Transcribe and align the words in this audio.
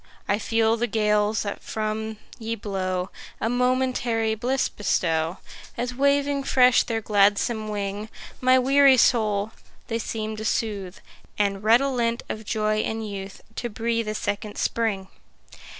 I 0.27 0.39
feel 0.39 0.77
the 0.77 0.87
gales, 0.87 1.43
that 1.43 1.61
from 1.61 2.17
ye 2.39 2.55
blow, 2.55 3.11
A 3.39 3.51
momentary 3.51 4.33
bliss 4.33 4.67
bestow, 4.67 5.37
As 5.77 5.93
waving 5.93 6.41
fresh 6.43 6.81
their 6.81 7.01
gladsome 7.01 7.67
wing, 7.67 8.09
My 8.41 8.57
weary 8.57 8.97
soul 8.97 9.51
they 9.89 9.99
seem 9.99 10.35
to 10.37 10.43
soothe, 10.43 10.97
And, 11.37 11.63
redolent 11.63 12.23
of 12.29 12.45
joy 12.45 12.77
and 12.79 13.07
youth, 13.07 13.41
To 13.57 13.69
breathe 13.69 14.07
a 14.07 14.15
second 14.15 14.57
spring. 14.57 15.07